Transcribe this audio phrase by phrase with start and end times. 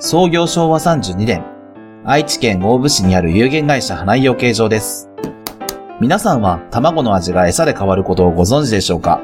[0.00, 1.44] 創業昭和32年、
[2.04, 5.10] 愛知県大府市にある有限会社花井養鶏場です。
[6.00, 9.20] 皆さんは卵の味が餌で変わることをご存知でしょうか？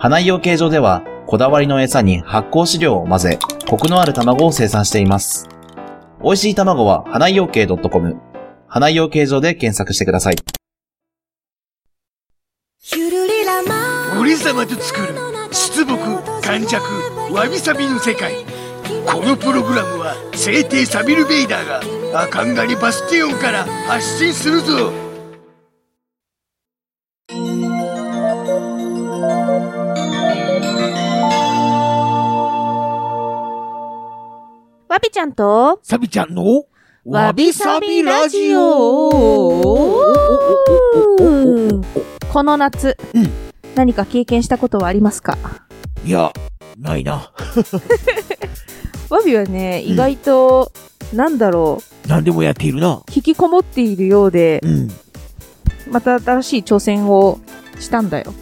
[0.00, 3.38] 花井養鶏場では、こだわりの餌に発酵飼料を混ぜ、
[3.70, 5.48] コクのある卵を生産しています。
[6.20, 8.16] 美味しい卵は花井養鶏 .com、
[8.66, 10.36] 花井養鶏場で検索してください。
[14.20, 15.14] 俺様と作る
[15.52, 16.82] 出木感弱
[17.32, 18.34] わびさびの世界
[19.06, 24.92] このプログラムは聖帝サビル・ベイダーがアカンガリバスティオンから発信するぞ。
[34.88, 36.64] わびちゃんと、サビちゃんの
[37.04, 39.10] わびさびラジオ。
[42.32, 43.30] この夏、うん。
[43.74, 45.36] 何か経験したことはありますか？
[46.04, 46.32] いや
[46.78, 47.32] ないな
[49.10, 50.72] わびはね、うん意外と、
[51.12, 54.88] なんだろう、何でもやっているな引きこもっているようで、うん
[55.88, 57.38] また新しい挑戦を
[57.78, 58.32] したんだよ。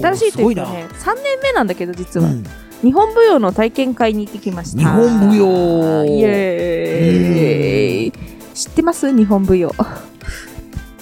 [0.00, 2.28] 新しいというかね、3年目なんだけど、実は。
[2.28, 2.44] うん
[2.82, 4.78] 日本舞踊の体験会に行ってきました。
[4.78, 8.18] 日本舞踊イエー
[8.52, 8.54] イ。
[8.54, 9.16] 知ってます？
[9.16, 9.74] 日本舞踊。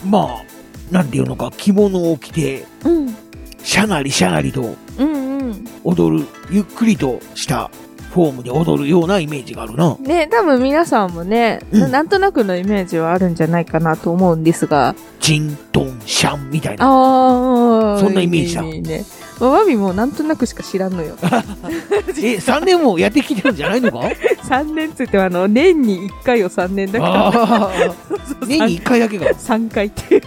[0.09, 0.45] まあ
[0.93, 3.17] なんていうのか着物を着てうん。
[3.61, 5.65] シャナリシャナリとうんうん。
[5.83, 7.73] 踊るゆっくりとした
[8.15, 9.97] フォームで踊るようなイメージがあるな。
[9.97, 11.91] ね、多分皆さんもね、うん。
[11.91, 14.95] なんとなくのイメージはあるんじゃないかなと思うんですが。
[15.19, 16.87] チントンシャンみたいな。
[16.87, 17.99] ああ。
[17.99, 18.63] そんなイメージだ。
[18.63, 18.77] いいね。
[18.77, 19.05] いいね
[19.41, 21.17] まあワビもなんとなくしか知らんのよ。
[22.23, 23.99] え3年もやってきてるんじゃないのか？
[24.47, 27.71] 3年つっては、あの、年に1回を3年だから、
[28.47, 30.23] 年に1回だけが3回っていう。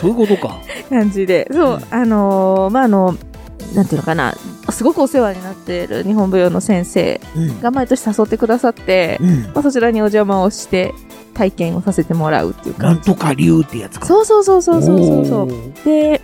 [0.00, 0.58] そういうことか。
[0.90, 1.48] 感じで。
[1.52, 1.84] そう、うん。
[1.90, 3.16] あのーまあ、あの、
[3.76, 4.34] なんていうのかな、
[4.74, 7.60] すごくお世話になっている日本舞踊の先生うん。
[7.60, 9.42] が毎年誘ってくださって、うん。
[9.44, 10.94] まあ、そちらにお邪魔をして、
[11.32, 13.00] 体験をさせてもらうっていうなん。
[13.00, 14.06] とか流ってやつか。
[14.06, 16.20] そうそうそうそうそうそうで、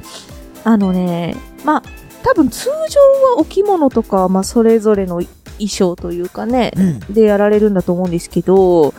[0.65, 1.83] あのね、まあ、
[2.23, 3.01] 多分通常
[3.31, 5.23] はお着物とか、まあ、それぞれの
[5.59, 7.01] 衣装というかね、うん。
[7.15, 8.95] でやられるんだと思うんですけど、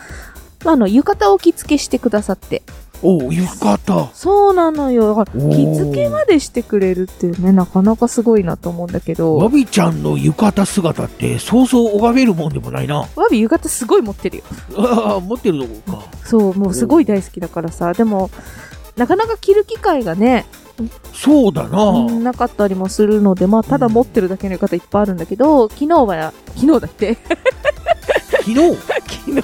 [0.64, 2.64] まあ、あの、浴衣を着付けしてくださって。
[3.04, 5.16] おう浴衣そうなのよ。
[5.16, 13.00] だから着付けまでしてくれるっていうね、なかなかすごいなと思うんだけわど、びちゃんの浴衣姿ってそうそう拝めるもんでもないな。
[13.00, 14.44] わび浴衣すごい持ってるよ。
[14.78, 16.04] ああ持ってるとこか。
[16.26, 18.30] そう、もうすごい大好きだからさ、でも、
[18.98, 20.46] なかなか着る機会がね、
[21.14, 21.84] そうだな。
[21.84, 27.18] うんなかったりもするので、まあ、ただ持ってるだけの浴衣いっぱいあるんだけど、昨日は、昨日だって、
[28.32, 28.56] 昨日？
[29.26, 29.42] 昨日、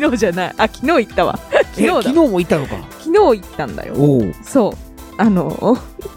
[0.00, 0.54] 昨日じゃない。
[0.58, 1.38] あ、昨日行ったわ。
[1.78, 1.98] 昨日だ。
[2.00, 3.94] え昨日もいたのか昨日行ったんだよ。
[4.42, 4.72] そう。
[5.16, 5.76] あの、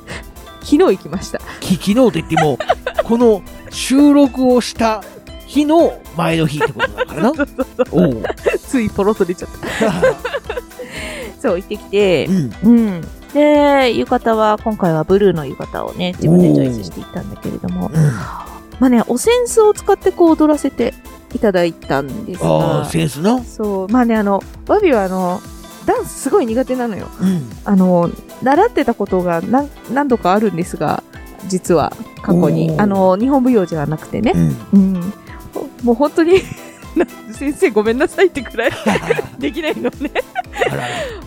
[0.61, 1.39] 昨日行きました。
[1.59, 2.57] き昨日と言っても
[3.03, 5.03] この収録をした
[5.45, 7.33] 日の前の日ってことだからな
[8.65, 9.93] ついポロッと出ちゃった。
[11.41, 13.01] そう、行ってきてう、んうん。
[13.33, 18.03] で、浴衣は、今回はブルーの浴衣をね、自分でチョイスしていったんだけれども、うん
[18.79, 20.93] まあね、お扇子を使ってこう踊らせて
[21.33, 25.41] いただいたんですが、センスなそう、まあね、あの、ワビはあの、
[25.85, 27.07] ダンスすごい苦手なのよ。
[27.21, 28.09] うんあの、
[28.41, 31.03] 習ってたことが何何度かあるんですが、
[31.47, 34.33] 実は過去にあの、日本舞踊じゃなくてね。
[34.35, 35.13] うんうん。
[35.83, 36.41] もう本当に、
[36.95, 38.71] な 先生ごめんなさいってくらい
[39.39, 40.11] できないのね。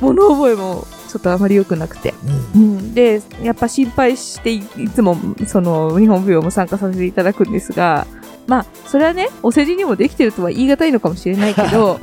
[0.01, 2.15] 物覚えもちょっとあまり良くなくて。
[2.55, 2.95] うんうん。
[2.95, 5.17] で、やっぱ心配してい、いつも、
[5.47, 8.07] その、日本舞踊も参加させていただくんですが、
[8.47, 11.99] まあ、それはね、お世辞にもできてるとは言い難いのかもしれないけど、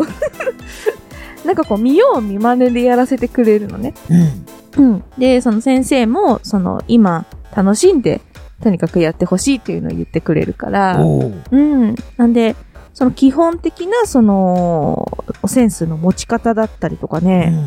[1.46, 3.94] なんかこう、見よう見まねでやらせてくれるのね。
[4.10, 4.46] うん
[4.78, 5.04] うん。
[5.18, 8.22] で、その先生も、その、今、楽しんで、
[8.62, 11.96] とにかくやってほしいっていうのを言ってくれるから、おううん。
[12.18, 12.56] なんで、
[12.94, 17.66] その基本的な、その、センスの持ち方だったりとかうね、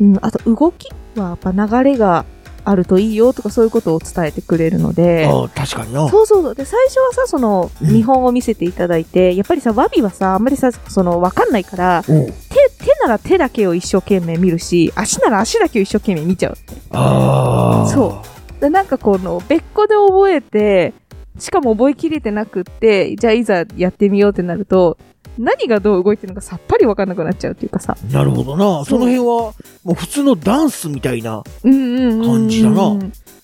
[0.00, 2.24] んうん、あと動きはやっぱ流れが
[2.70, 6.08] あるといいよとかそういうことを伝えてくれるので、確かにな。
[6.08, 6.54] そうそうそう。
[6.54, 7.92] で、最初はさ、その、うん。
[7.92, 12.30] 見本を見せていただいて、やっぱりさ、ワビはさ、あんまりさ、その、わかんないから、手、手
[13.02, 16.56] なら手だけを一生懸命見るし、足なら足だけを一生懸命見ちゃう。
[16.92, 18.22] ああそ
[18.58, 18.60] う。
[18.60, 20.94] で、なんかこの、別個で覚えて、
[21.38, 24.98] しかも覚えきれてなくって、じゃあいざやってみようってなると、
[25.38, 27.96] 何がどう動いてるのかさっぱりわかんなくなっちゃうっていうかさ。
[28.10, 28.84] なるほどな。
[28.84, 29.54] その辺は、も
[29.92, 31.42] う普通のダンスみたいな。
[31.62, 32.98] 感じだなっ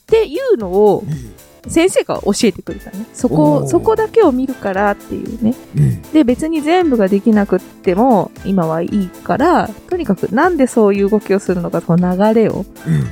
[0.07, 1.71] ていうのをう、ん。
[1.71, 3.07] 先生が教えてくれたね。
[3.13, 5.55] そおこ、ーそこだけを見るからっていうね。
[5.77, 6.03] うん。
[6.13, 12.65] で、別に全部ができなくっても、今はいいから、とにかくなんでそういう動きをするのか、この流れを、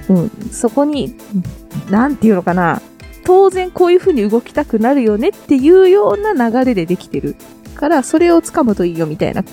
[0.08, 0.16] うん。
[0.16, 1.16] うん、そこに、
[1.90, 2.80] なんていうのかな、
[3.24, 7.36] 当然こういう風に動きたくなるよねっていうような流れでできてる。
[7.84, 9.44] から、それを掴むといいよみたいな。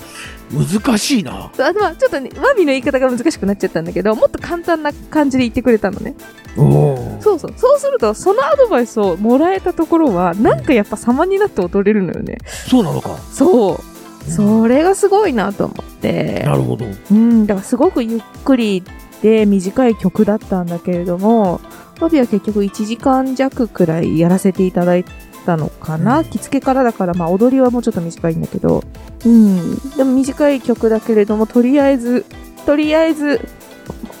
[0.52, 1.32] 難しいな。
[1.32, 6.14] あまあ、ちょっとね、ワビの言い方が難しくなっちゃったんだけど、もっと簡単な感じで言ってくれたのね。
[6.56, 7.54] そうそう。
[7.56, 12.38] そうすると、そのアドバイスをもらえたところは、なんかやっぱ様になって踊れるのよね。
[12.46, 13.18] そうなのか。
[13.32, 14.30] そう。
[14.30, 16.42] それがすごいなと思って。
[16.46, 16.86] なるほど。
[17.10, 18.82] うん、だからすごくゆっくり
[19.22, 21.60] で短い曲だったんだけれども、
[22.00, 25.04] ワビは結局1時間弱くらいやらせていただい
[25.44, 26.20] たのかな？
[26.20, 28.82] うん着付けからだから、まあ踊りはもうちょっと短いんだけど、
[29.24, 29.78] うん。
[29.96, 32.24] でも短い曲だけれども、とりあえず、
[32.66, 33.40] とりあえず、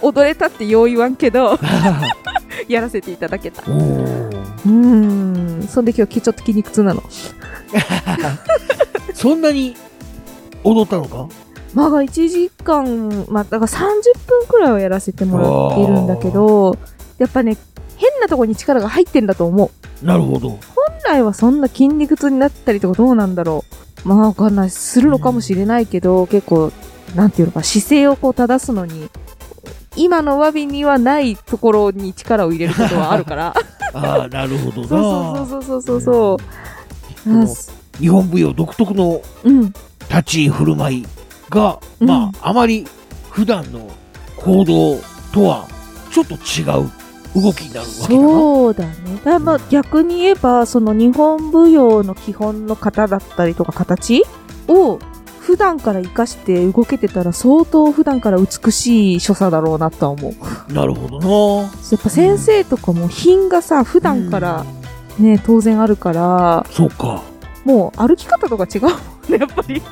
[0.02, 1.58] 踊れたってよう言わんけど、
[2.68, 3.62] やらせていただけた。
[3.70, 3.74] う
[4.70, 5.66] ん。
[5.68, 7.02] そんで今日ちょっと筋肉痛なの。
[9.14, 9.76] そんなに
[10.62, 11.28] 踊ったのか？
[11.74, 13.78] まあ1時間、まあだから30
[14.26, 16.76] 分くらいはやらせてもらっているんだけど、
[17.18, 17.56] やっぱね、
[17.96, 19.70] 変なとこに力が入ってんだと思
[20.02, 20.06] う。
[20.06, 20.50] なるほど。
[20.50, 20.58] 本
[21.04, 23.64] 来はそんな筋肉痛になったりとかどうなんだろ
[24.04, 24.08] う。
[24.08, 24.70] まあわかんない。
[24.70, 26.72] するのかもしれないけど、結構、
[27.14, 29.08] なんていうのか、姿勢をこう正すのに、
[29.96, 33.54] 今のワビにはないところに力を入れることはあるから。
[33.94, 34.88] ああ、なるほどな。
[34.88, 36.36] そうそうそうそうそうそう。
[37.24, 37.46] このあ
[37.98, 39.72] 日本舞踊独特のうん。
[40.10, 41.06] 立ち居振る舞い
[41.50, 42.86] が、うんまあ、あまり
[43.30, 43.88] 普段の
[44.36, 44.98] 行動
[45.32, 45.66] とは
[46.12, 46.90] ちょっと違う
[47.34, 48.28] 動きになるわけだな。
[48.28, 48.94] そうだね。
[49.24, 54.24] だまあ逆に言えば、その日本舞踊の基本の型だったりとか形
[54.68, 54.98] を
[55.40, 60.72] 普段から活かして動けてたら相当普段から美しい所作だろうなとは思う。
[60.72, 61.62] なるほどな。
[61.62, 64.64] やっぱ先生とかも品がさ、普段から
[65.18, 67.22] ね、当然あるから、そうか。
[67.64, 68.92] もう歩き方とか違うもん
[69.28, 69.82] ね、やっぱり。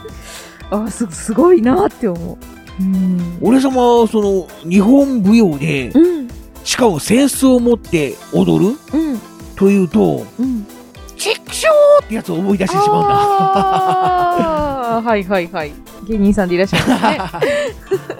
[0.70, 2.38] あす、すごいなって思
[2.80, 2.82] う。
[2.82, 3.38] うん。
[3.42, 6.21] 俺様は、その、日本舞踊で、うん。
[6.64, 8.76] しかも扇子を持って踊る？
[8.92, 9.20] うん。
[9.56, 10.66] というと、うん。
[11.16, 13.14] チックショーってやつを思い出してしまうんだ。
[15.08, 15.72] はいはいはい。
[16.08, 17.18] 芸人さんでいらっしゃいますね。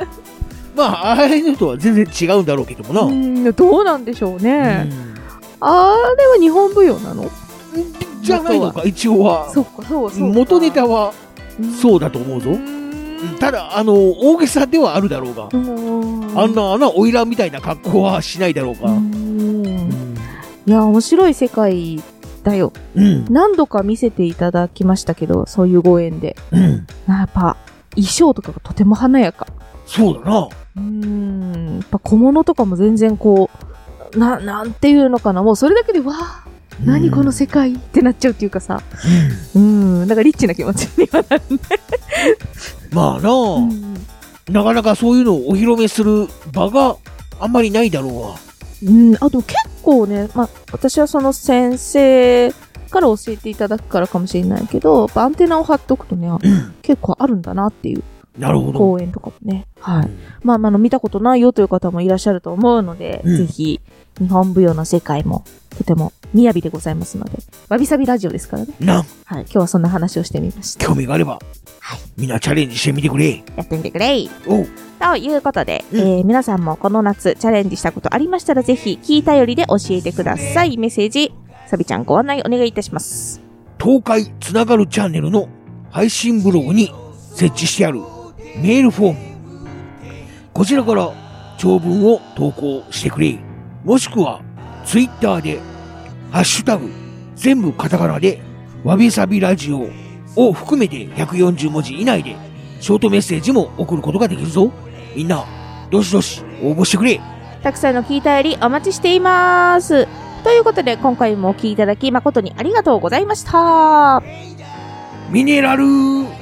[0.77, 2.95] まあ、ああいうのとは全然違うんだろうけども
[3.43, 3.53] な。
[3.53, 4.89] どうなんでしょうね。
[5.61, 7.31] あれは日本舞踊なの？
[8.23, 9.51] じゃないのか、一応は。
[9.53, 10.39] そっか、そうそうか。
[10.39, 11.13] 元ネタは
[11.81, 12.51] そうだと思うぞ。
[12.51, 12.82] うん
[13.39, 18.91] ただ、あの、大げさではあるだろうが、うんあんな、あんな花魁みたいな格好はしないだろううが。
[18.93, 19.63] ん
[20.67, 22.03] いや、面白い世界
[22.43, 22.73] だよ。
[22.95, 23.25] うん。
[23.31, 26.37] 何度か見せていただきましたけど、そういうご縁で。
[26.53, 26.87] うん。
[27.09, 27.57] やっぱ、
[27.95, 29.47] 衣装とかがとても華やか。
[29.87, 30.49] そうだな。
[30.77, 31.79] うん。
[31.81, 33.51] やっぱ小物とかも全然こ
[34.15, 35.43] う、な、なんていうのかな。
[35.43, 36.45] もうそれだけで、わあ、
[36.85, 38.83] 何この世界ってなっちゃうっていうかさ。
[39.55, 40.09] うん。
[40.09, 41.59] だからリッチな気持ちにはなるね。
[42.91, 43.93] まあな、うん
[44.51, 46.97] なかなかそういうのをお披露目する場が
[47.39, 48.35] あんまりないだろうわ。
[48.85, 52.53] うん、あと結構ね、まあ、私はその先生
[52.91, 56.29] から教えていただくからかもしれないけど、アンテナを張っとくとね、
[56.83, 58.03] 結構あるんだなっていう
[58.39, 58.79] なるほど。
[58.79, 59.67] 講演とかもね。
[59.81, 60.07] はい。
[60.07, 63.81] うんまあ、まああの、見たことないよという方もいらっしゃると思うので、うんぜひ、
[64.21, 65.45] 日本舞踊の世界も
[65.77, 68.75] とても雅でございますので、わびさびラジオですからね。
[68.81, 69.43] な、はい。
[69.43, 70.87] 今日はそんな話をしてみました。
[70.87, 71.39] 興味があれば、
[71.81, 73.43] はいみんなチャレンジしてみてくれ。
[73.57, 74.69] やってみてくれおう。
[75.01, 80.79] ということで、うんえー皆さんもこの夏チャレンジしたことありましたらぜひ聞いたよりで教えてください。
[80.79, 81.35] メッセージ、
[81.67, 83.41] サビちゃんご案内お願いいたします。
[83.81, 85.49] 東海つながるチャンネルの
[85.91, 86.93] 配信ブログに
[87.35, 88.01] 設置してある
[88.57, 89.19] メールフォーム。
[90.53, 91.11] こちらから
[91.59, 93.39] 長文を投稿してくれ。
[93.85, 94.41] もしくは、
[94.85, 95.61] ツイッターで、
[96.31, 96.91] ハッシュタグ、
[97.35, 98.41] 全部カタカナで、
[98.85, 99.89] わびさびラジオ
[100.37, 102.37] を含めて140文字以内で、
[102.81, 104.71] ショートメッセージも送ることができるぞ。
[105.17, 105.45] みんな、
[105.91, 107.21] どしどし応募してくれ。
[107.63, 110.09] たくさんの聞いたよりお待ちしています。
[110.43, 114.23] ということで、今回もお聞きいただき誠にありがとうございました。
[115.31, 115.85] ミネラル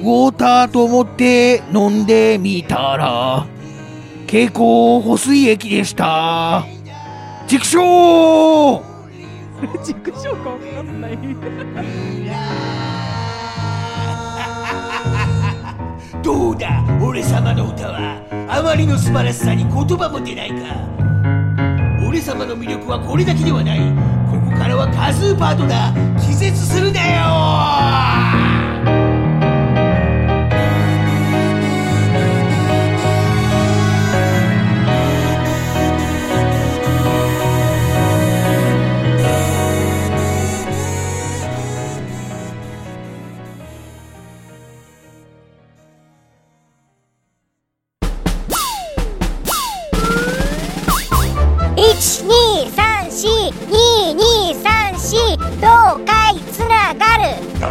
[0.01, 3.47] ウォーターと思って飲んでみたら、
[4.27, 6.65] 蛍光補水液でした。
[7.47, 8.83] 畜生!
[9.81, 11.19] 自己紹介わかんない。
[16.23, 16.83] どうだ?
[17.03, 20.57] 俺様の歌はあまりの素晴らしさに言葉も出ないか。
[22.09, 23.81] 俺様の魅力はこれだけではない。
[24.31, 27.01] ここからはカズーパートナー気絶するな
[28.57, 28.60] よ